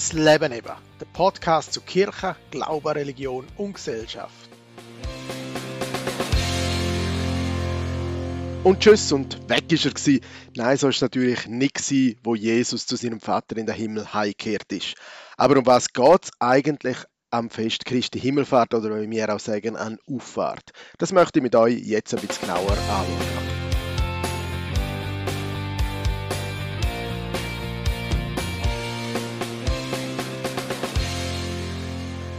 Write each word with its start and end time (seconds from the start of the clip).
Das 0.00 0.14
Leben 0.14 0.50
eben, 0.50 0.72
der 0.98 1.06
Podcast 1.12 1.74
zu 1.74 1.82
Kirche, 1.82 2.34
Glaube, 2.50 2.94
Religion 2.94 3.46
und 3.58 3.74
Gesellschaft. 3.74 4.48
Und 8.64 8.80
tschüss 8.80 9.12
und 9.12 9.46
weg 9.50 9.70
ist 9.70 9.84
er 9.84 9.90
gewesen. 9.90 10.24
Nein, 10.56 10.78
so 10.78 10.88
ist 10.88 10.96
es 10.96 11.02
natürlich 11.02 11.46
nicht 11.48 11.74
gewesen, 11.74 12.18
wo 12.24 12.34
Jesus 12.34 12.86
zu 12.86 12.96
seinem 12.96 13.20
Vater 13.20 13.58
in 13.58 13.66
den 13.66 13.74
Himmel 13.74 14.14
heimgekehrt 14.14 14.72
ist. 14.72 14.94
Aber 15.36 15.58
um 15.58 15.66
was 15.66 15.92
geht 15.92 16.24
es 16.24 16.30
eigentlich 16.38 16.96
am 17.30 17.50
Fest 17.50 17.84
Christi 17.84 18.18
Himmelfahrt 18.18 18.72
oder 18.72 19.02
wie 19.02 19.10
wir 19.10 19.34
auch 19.34 19.38
sagen, 19.38 19.76
an 19.76 19.98
Auffahrt? 20.10 20.70
Das 20.96 21.12
möchte 21.12 21.40
ich 21.40 21.42
mit 21.42 21.54
euch 21.54 21.78
jetzt 21.78 22.14
ein 22.14 22.26
bisschen 22.26 22.48
genauer 22.48 22.70
anschauen. 22.70 23.49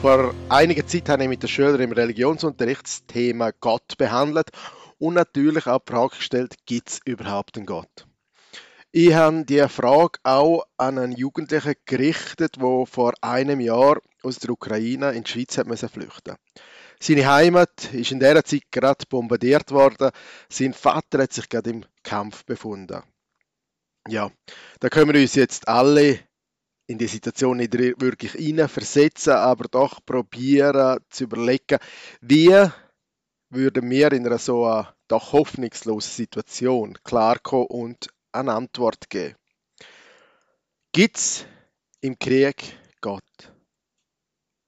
Vor 0.02 0.34
einiger 0.50 0.88
Zeit 0.88 1.10
habe 1.10 1.22
ich 1.22 1.30
mit 1.30 1.44
den 1.44 1.48
Schülern 1.48 1.80
im 1.80 1.92
Religionsunterricht 1.92 2.86
das 2.86 3.06
Thema 3.06 3.52
Gott 3.52 4.00
behandelt 4.00 4.50
und 4.98 5.14
natürlich 5.14 5.68
auch 5.68 5.78
die 5.78 5.92
Frage 5.92 6.16
gestellt, 6.16 6.56
gibt 6.66 6.90
es 6.90 7.02
überhaupt 7.06 7.56
einen 7.56 7.68
Gott? 7.68 8.08
Ich 8.92 9.14
habe 9.14 9.46
diese 9.46 9.70
Frage 9.70 10.18
auch 10.24 10.64
an 10.78 10.98
einen 10.98 11.12
Jugendlichen 11.12 11.76
gerichtet, 11.86 12.56
der 12.60 12.86
vor 12.88 13.14
einem 13.22 13.60
Jahr 13.60 14.02
aus 14.24 14.40
der 14.40 14.50
Ukraine 14.50 15.12
in 15.12 15.24
die 15.24 15.30
Schweiz 15.30 15.60
hat 15.60 15.68
müssen 15.68 15.88
flüchten 15.88 16.36
Seine 17.00 17.32
Heimat 17.32 17.94
ist 17.94 18.12
in 18.12 18.20
dieser 18.20 18.44
Zeit 18.44 18.72
gerade 18.72 19.06
bombardiert 19.08 19.70
worden. 19.70 20.10
Sein 20.50 20.74
Vater 20.74 21.22
hat 21.22 21.34
sich 21.34 21.48
gerade 21.48 21.70
im 21.70 21.86
Kampf 22.02 22.44
befunden. 22.46 23.04
Ja, 24.08 24.32
da 24.80 24.90
können 24.90 25.14
wir 25.14 25.22
uns 25.22 25.36
jetzt 25.36 25.68
alle 25.68 26.22
in 26.92 26.98
die 26.98 27.08
Situation 27.08 27.58
nicht 27.58 27.74
wirklich 27.74 28.34
versetzen, 28.70 29.34
aber 29.34 29.68
doch 29.70 30.06
probieren 30.06 31.00
zu 31.10 31.24
überlegen, 31.24 31.80
wie 32.20 32.68
würden 33.50 33.90
wir 33.90 34.12
in 34.12 34.26
einer 34.26 34.38
so 34.38 34.66
einer 34.66 34.94
doch 35.08 35.34
hoffnungslosen 35.34 36.12
Situation 36.12 36.98
klarkommen 37.04 37.68
und 37.68 38.10
eine 38.32 38.54
Antwort 38.54 39.10
geben. 39.10 39.36
Gibt 40.94 41.18
es 41.18 41.46
im 42.00 42.18
Krieg 42.18 42.78
Gott? 43.02 43.24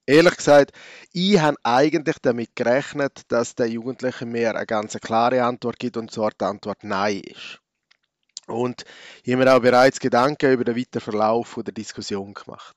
Ehrlich 0.06 0.36
gesagt, 0.36 0.74
ich 1.14 1.40
habe 1.40 1.56
eigentlich 1.64 2.18
damit 2.22 2.56
gerechnet, 2.58 3.22
dass 3.30 3.56
der 3.56 3.68
Jugendliche 3.68 4.26
mir 4.26 4.54
eine 4.54 4.66
ganz 4.66 4.98
klare 5.00 5.44
Antwort 5.44 5.80
gibt 5.80 5.96
und 5.96 6.12
zwar 6.12 6.32
die 6.32 6.44
Antwort 6.44 6.84
Nein 6.84 7.22
ist. 7.22 7.63
Und 8.48 8.84
ich 9.24 9.34
habe 9.34 9.44
mir 9.44 9.56
auch 9.56 9.62
bereits 9.62 10.00
Gedanken 10.00 10.52
über 10.52 10.64
den 10.64 10.76
weiteren 10.76 11.02
Verlauf 11.02 11.60
der 11.64 11.74
Diskussion 11.74 12.34
gemacht. 12.34 12.76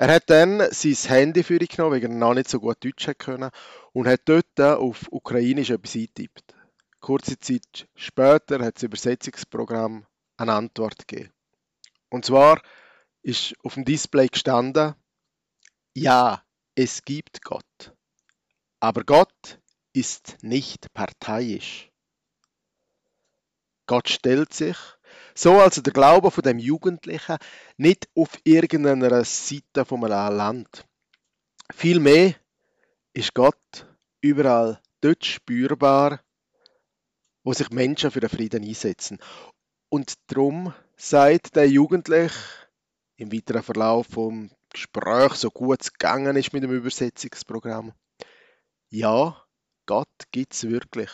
Er 0.00 0.14
hat 0.14 0.30
dann 0.30 0.62
sein 0.70 0.94
Handy 0.94 1.42
für 1.42 1.60
ihn 1.60 1.66
genommen, 1.66 1.96
weil 1.96 2.02
er 2.02 2.08
noch 2.08 2.34
nicht 2.34 2.48
so 2.48 2.60
gut 2.60 2.84
Deutsch 2.84 3.10
können 3.18 3.50
und 3.92 4.06
hat 4.06 4.20
dort 4.26 4.60
auf 4.60 5.06
Ukrainisch 5.10 5.70
etwas 5.70 5.96
eingetippt. 5.96 6.54
Kurze 7.00 7.38
Zeit 7.40 7.88
später 7.96 8.64
hat 8.64 8.76
das 8.76 8.84
Übersetzungsprogramm 8.84 10.06
eine 10.36 10.52
Antwort 10.52 11.08
gegeben. 11.08 11.32
Und 12.10 12.24
zwar 12.24 12.60
ist 13.22 13.54
auf 13.64 13.74
dem 13.74 13.84
Display 13.84 14.28
gestanden, 14.28 14.94
ja, 15.94 16.44
es 16.76 17.04
gibt 17.04 17.42
Gott. 17.42 17.92
Aber 18.80 19.02
Gott 19.02 19.58
ist 19.92 20.36
nicht 20.42 20.92
parteiisch. 20.94 21.87
Gott 23.88 24.08
stellt 24.10 24.52
sich, 24.52 24.76
so 25.34 25.54
also 25.54 25.80
der 25.80 25.92
Glaube 25.92 26.30
von 26.30 26.42
dem 26.44 26.58
Jugendlichen, 26.58 27.38
nicht 27.78 28.08
auf 28.14 28.38
irgendeiner 28.44 29.24
Seite 29.24 29.84
von 29.84 30.04
einem 30.04 30.36
Land. 30.36 30.86
Vielmehr 31.74 32.34
ist 33.14 33.34
Gott 33.34 33.86
überall 34.20 34.80
dort 35.00 35.24
spürbar, 35.24 36.20
wo 37.42 37.52
sich 37.54 37.70
Menschen 37.70 38.10
für 38.10 38.20
den 38.20 38.28
Frieden 38.28 38.62
einsetzen. 38.62 39.18
Und 39.88 40.14
darum 40.26 40.74
sagt 40.96 41.56
der 41.56 41.68
Jugendliche 41.68 42.38
im 43.16 43.32
weiteren 43.32 43.62
Verlauf 43.62 44.06
vom 44.08 44.50
Gespräch, 44.70 45.32
so 45.32 45.50
gut 45.50 45.80
es 45.80 45.92
gegangen 45.94 46.36
ist 46.36 46.52
mit 46.52 46.62
dem 46.62 46.72
Übersetzungsprogramm, 46.72 47.94
ja, 48.90 49.42
Gott 49.86 50.08
gibt 50.30 50.52
es 50.52 50.68
wirklich. 50.68 51.10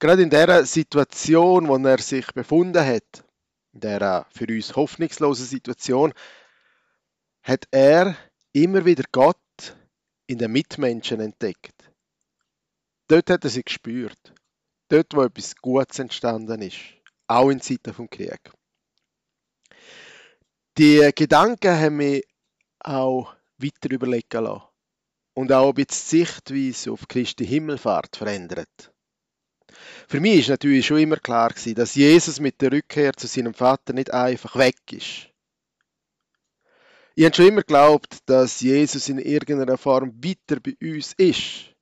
Gerade 0.00 0.22
in 0.22 0.30
der 0.30 0.64
Situation, 0.64 1.66
wo 1.66 1.76
er 1.76 1.98
sich 1.98 2.26
befunden 2.32 2.84
hat, 2.84 3.24
in 3.72 3.80
der 3.80 4.26
für 4.30 4.46
uns 4.46 4.76
hoffnungslosen 4.76 5.46
Situation, 5.46 6.14
hat 7.42 7.66
er 7.70 8.16
immer 8.52 8.84
wieder 8.84 9.04
Gott 9.10 9.36
in 10.26 10.38
den 10.38 10.52
Mitmenschen 10.52 11.20
entdeckt. 11.20 11.74
Dort 13.08 13.30
hat 13.30 13.44
er 13.44 13.50
sich 13.50 13.64
gespürt. 13.64 14.34
Dort, 14.88 15.14
wo 15.14 15.22
etwas 15.22 15.56
Gutes 15.56 15.98
entstanden 15.98 16.62
ist. 16.62 16.78
Auch 17.26 17.50
in 17.50 17.60
Zeiten 17.60 17.92
vom 17.92 18.08
Krieg. 18.08 18.52
Die 20.76 21.10
Gedanken 21.14 21.76
haben 21.76 21.96
mich 21.96 22.24
auch 22.80 23.34
weiter 23.56 23.90
überlegen 23.90 24.44
lassen. 24.44 24.62
Und 25.34 25.52
auch 25.52 25.68
ein 25.68 25.74
bisschen 25.74 25.88
die 25.88 26.24
Sichtweise 26.24 26.92
auf 26.92 27.08
Christi 27.08 27.46
Himmelfahrt 27.46 28.16
verändert. 28.16 28.92
Für 30.08 30.20
mich 30.20 30.40
ist 30.40 30.48
natürlich 30.48 30.86
schon 30.86 30.98
immer 30.98 31.16
klar 31.16 31.50
gewesen, 31.50 31.74
dass 31.74 31.94
Jesus 31.94 32.40
mit 32.40 32.60
der 32.60 32.72
Rückkehr 32.72 33.12
zu 33.12 33.26
seinem 33.26 33.54
Vater 33.54 33.92
nicht 33.92 34.12
einfach 34.12 34.56
weg 34.56 34.76
ist. 34.90 35.28
Ich 37.14 37.24
habe 37.24 37.34
schon 37.34 37.48
immer 37.48 37.62
geglaubt, 37.62 38.18
dass 38.26 38.60
Jesus 38.60 39.08
in 39.08 39.18
irgendeiner 39.18 39.76
Form 39.76 40.14
weiter 40.22 40.60
bei 40.60 40.76
uns 40.80 41.14
ist 41.14 41.74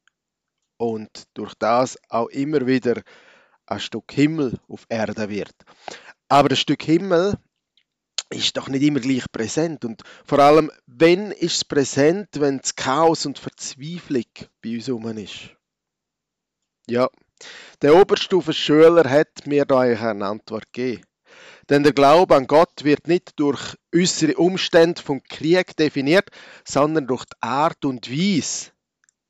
und 0.78 1.10
durch 1.34 1.54
das 1.54 1.98
auch 2.08 2.28
immer 2.28 2.66
wieder 2.66 3.02
ein 3.66 3.80
Stück 3.80 4.12
Himmel 4.12 4.58
auf 4.68 4.86
Erde 4.88 5.28
wird. 5.28 5.54
Aber 6.28 6.48
das 6.48 6.60
Stück 6.60 6.82
Himmel 6.82 7.36
ist 8.30 8.56
doch 8.56 8.68
nicht 8.68 8.82
immer 8.82 9.00
gleich 9.00 9.24
präsent 9.30 9.84
und 9.84 10.02
vor 10.24 10.38
allem, 10.40 10.72
wenn 10.86 11.30
ist 11.30 11.56
es 11.56 11.64
präsent, 11.64 12.28
wenn 12.34 12.58
das 12.58 12.74
Chaos 12.74 13.26
und 13.26 13.38
Verzweiflung 13.38 14.24
bei 14.62 14.74
uns 14.76 14.88
herum 14.88 15.06
ist? 15.18 15.50
Ja, 16.88 17.08
der 17.82 17.94
Oberstufenschüler 17.94 19.08
hat 19.08 19.46
mir 19.46 19.64
da 19.64 19.80
eine 19.80 20.26
Antwort 20.26 20.72
gegeben. 20.72 21.04
Denn 21.68 21.82
der 21.82 21.92
Glaube 21.92 22.36
an 22.36 22.46
Gott 22.46 22.84
wird 22.84 23.08
nicht 23.08 23.38
durch 23.40 23.76
äußere 23.94 24.36
Umstände 24.36 25.02
vom 25.02 25.22
Krieg 25.24 25.76
definiert, 25.76 26.30
sondern 26.64 27.06
durch 27.06 27.24
die 27.24 27.36
Art 27.40 27.84
und 27.84 28.10
Weise, 28.10 28.70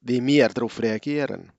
wie 0.00 0.24
wir 0.24 0.48
darauf 0.48 0.80
reagieren. 0.82 1.52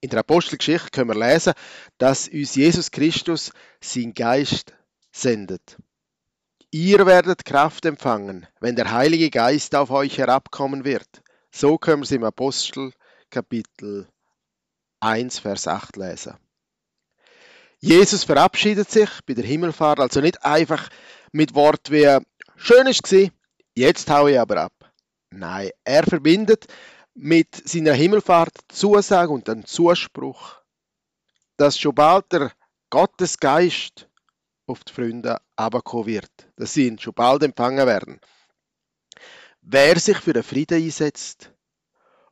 In 0.00 0.10
der 0.10 0.20
Apostelgeschichte 0.20 0.90
können 0.90 1.10
wir 1.10 1.28
lesen, 1.28 1.54
dass 1.98 2.28
uns 2.28 2.54
Jesus 2.54 2.90
Christus 2.90 3.50
sein 3.80 4.14
Geist 4.14 4.74
sendet. 5.10 5.76
Ihr 6.70 7.06
werdet 7.06 7.44
Kraft 7.44 7.84
empfangen, 7.86 8.46
wenn 8.60 8.76
der 8.76 8.92
Heilige 8.92 9.30
Geist 9.30 9.74
auf 9.74 9.90
euch 9.90 10.18
herabkommen 10.18 10.84
wird. 10.84 11.22
So 11.50 11.78
können 11.78 12.02
wir 12.02 12.04
es 12.04 12.12
im 12.12 12.22
Apostel 12.22 12.92
Kapitel 13.30 14.08
1, 15.00 15.38
Vers 15.38 15.68
8 15.68 15.96
lesen. 15.96 16.36
Jesus 17.78 18.24
verabschiedet 18.24 18.90
sich 18.90 19.10
bei 19.26 19.34
der 19.34 19.44
Himmelfahrt 19.44 20.00
also 20.00 20.20
nicht 20.20 20.44
einfach 20.44 20.88
mit 21.32 21.54
Wort 21.54 21.90
wie 21.90 22.18
schön 22.56 22.86
ist 22.86 23.12
es 23.12 23.30
jetzt 23.74 24.08
haue 24.10 24.32
ich 24.32 24.40
aber 24.40 24.62
ab. 24.62 24.92
Nein, 25.30 25.70
er 25.84 26.04
verbindet 26.04 26.66
mit 27.14 27.68
seiner 27.68 27.92
Himmelfahrt 27.92 28.56
Zusage 28.68 29.30
und 29.30 29.48
den 29.48 29.64
Zuspruch, 29.64 30.62
dass 31.56 31.78
schon 31.78 31.94
bald 31.94 32.32
der 32.32 32.52
Gottesgeist 32.90 34.08
auf 34.66 34.84
die 34.84 34.92
Freunde 34.92 35.40
abkommen 35.56 36.06
wird, 36.06 36.30
dass 36.56 36.74
sie 36.74 36.86
ihn 36.86 36.98
schon 36.98 37.14
bald 37.14 37.42
empfangen 37.42 37.86
werden. 37.86 38.20
Wer 39.60 39.98
sich 39.98 40.18
für 40.18 40.32
den 40.32 40.42
Frieden 40.42 40.82
einsetzt, 40.82 41.52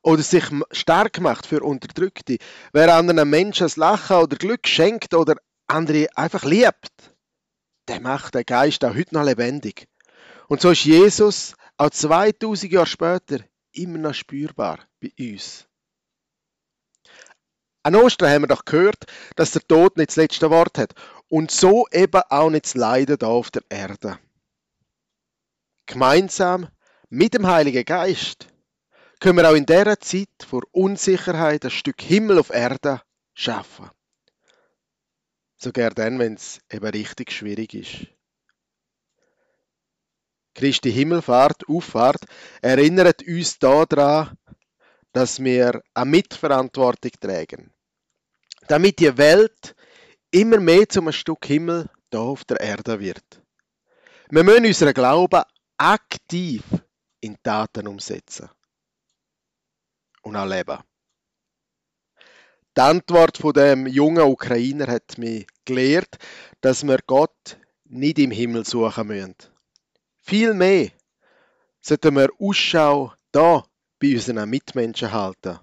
oder 0.05 0.23
sich 0.23 0.45
stark 0.71 1.21
macht 1.21 1.47
für 1.47 1.63
Unterdrückte, 1.63 2.37
wer 2.73 2.95
anderen 2.95 3.29
Menschen 3.29 3.65
das 3.65 3.77
Lachen 3.77 4.19
oder 4.19 4.37
Glück 4.37 4.69
schenkt 4.69 5.15
oder 5.15 5.37
andere 5.67 6.09
einfach 6.15 6.45
liebt, 6.45 6.93
der 7.89 8.01
macht 8.01 8.35
den 8.35 8.45
Geist 8.45 8.85
auch 8.85 8.95
heute 8.95 9.15
noch 9.15 9.25
lebendig. 9.25 9.89
Und 10.49 10.61
so 10.61 10.71
ist 10.71 10.85
Jesus 10.85 11.55
auch 11.79 11.89
2000 11.89 12.71
Jahre 12.71 12.87
später 12.87 13.39
immer 13.73 13.97
noch 13.97 14.15
spürbar 14.15 14.79
bei 15.01 15.11
uns. 15.19 15.67
An 17.83 17.97
Ostern 17.97 18.31
haben 18.31 18.43
wir 18.43 18.49
doch 18.49 18.67
gehört, 18.67 19.05
dass 19.37 19.53
der 19.53 19.67
Tod 19.67 19.97
nicht 19.97 20.11
das 20.11 20.17
letzte 20.17 20.51
Wort 20.51 20.77
hat 20.77 20.95
und 21.29 21.51
so 21.51 21.87
eben 21.91 22.21
auch 22.29 22.51
nicht 22.51 22.67
das 22.67 22.75
Leiden 22.75 23.19
da 23.19 23.29
auf 23.29 23.51
der 23.51 23.63
Erde. 23.71 24.19
Gemeinsam 25.87 26.69
mit 27.09 27.33
dem 27.33 27.47
Heiligen 27.47 27.85
Geist 27.85 28.49
können 29.25 29.39
wir 29.39 29.49
auch 29.49 29.55
in 29.55 29.65
dieser 29.65 29.99
Zeit 30.01 30.29
vor 30.47 30.65
Unsicherheit 30.73 31.65
ein 31.65 31.71
Stück 31.71 32.03
Himmel 32.03 32.39
auf 32.39 32.51
Erde 32.51 33.01
schaffen. 33.33 33.89
Sogar 35.57 35.93
dann, 35.93 36.19
wenn 36.19 36.35
es 36.35 36.61
eben 36.71 36.85
richtig 36.85 37.33
schwierig 37.33 37.73
ist. 37.73 38.07
Christi 40.55 40.93
Himmelfahrt, 40.93 41.67
Auffahrt, 41.71 42.23
erinnert 42.61 43.27
uns 43.27 43.59
daran, 43.59 44.37
dass 45.15 45.43
wir 45.43 45.81
eine 45.95 46.11
Mitverantwortung 46.11 47.13
tragen. 47.19 47.73
Damit 48.69 48.99
die 48.99 49.17
Welt 49.17 49.75
immer 50.33 50.61
mehr 50.61 50.87
zum 50.87 51.11
Stück 51.13 51.47
Himmel 51.47 51.89
da 52.11 52.19
auf 52.19 52.45
der 52.45 52.61
Erde 52.61 53.01
wird. 53.01 53.43
Wir 54.29 54.45
müssen 54.45 54.67
unseren 54.67 54.93
Glauben 54.93 55.45
aktiv 55.79 56.63
in 57.23 57.39
Taten 57.43 57.89
umsetzen 57.89 58.51
und 60.25 60.37
auch 60.37 60.47
leben. 60.47 60.79
Die 62.77 62.81
Antwort 62.81 63.39
von 63.39 63.53
dem 63.53 63.87
jungen 63.87 64.25
Ukrainer 64.25 64.89
hat 64.89 65.17
mich 65.17 65.47
gelehrt, 65.65 66.19
dass 66.61 66.85
wir 66.85 66.99
Gott 67.07 67.59
nicht 67.85 68.19
im 68.19 68.33
Himmel 68.33 68.65
suchen 68.65 69.07
müssen. 69.07 69.37
Vielmehr 70.23 70.91
sollten 71.81 72.17
wir 72.17 72.31
Ausschau 72.41 73.13
da 73.31 73.65
bei 74.01 74.15
unseren 74.15 74.51
Mitmenschen 74.51 75.13
halten. 75.13 75.61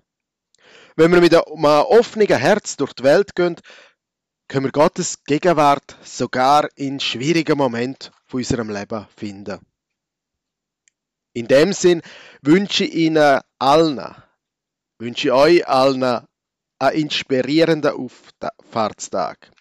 Wenn 0.96 1.12
wir 1.12 1.19
mit 1.19 1.36
einem 1.36 1.66
offenen 1.66 2.28
Herz 2.28 2.78
durch 2.78 2.94
die 2.94 3.04
Welt 3.04 3.36
gehen, 3.36 3.56
können 4.48 4.66
wir 4.66 4.72
Gottes 4.72 5.24
Gegenwart 5.24 5.98
sogar 6.04 6.69
in 6.75 7.00
schwierigen 7.00 7.58
Momenten 7.58 8.13
von 8.25 8.40
unserem 8.40 8.69
Leben 8.69 9.08
finden. 9.18 9.60
In 11.34 11.48
dem 11.48 11.74
Sinn 11.74 12.02
wünsche 12.42 12.84
ich 12.84 12.94
Ihnen 12.94 13.40
allen, 13.58 14.16
wünsche 15.01 15.30
ich 15.30 15.33
euch 15.33 15.68
allen 15.68 16.03
einen 16.03 16.95
inspirierenden 16.95 17.92
Auffahrtstag. 17.92 19.51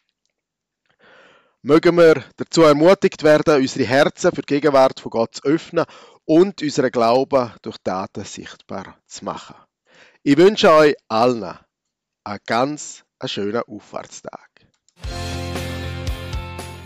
Mögen 1.63 1.97
wir 1.97 2.25
dazu 2.37 2.63
ermutigt 2.63 3.23
werden, 3.23 3.57
unsere 3.57 3.87
Herzen 3.87 4.33
für 4.33 4.43
die 4.43 4.55
Gegenwart 4.55 5.01
von 5.01 5.11
Gott 5.11 5.35
zu 5.37 5.43
öffnen 5.45 5.87
und 6.25 6.63
unseren 6.63 6.91
Glauben 6.91 7.53
durch 7.63 7.77
Taten 7.83 8.25
sichtbar 8.25 8.99
zu 9.07 9.25
machen. 9.25 9.57
Ich 10.23 10.37
wünsche 10.37 10.73
euch 10.73 10.95
allen 11.09 11.59
einen 12.25 12.39
ganz 12.47 13.03
schönen 13.25 13.63
Auffahrtstag. 13.63 14.49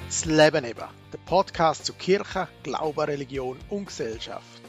Das 0.06 0.24
Leben 0.26 0.64
eben, 0.64 0.88
der 1.12 1.18
Podcast 1.26 1.86
zu 1.86 1.92
Kirche, 1.94 2.46
Glaube, 2.62 3.08
Religion 3.08 3.58
und 3.68 3.86
Gesellschaft. 3.86 4.63